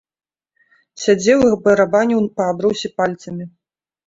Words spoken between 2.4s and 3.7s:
абрусе пальцамі.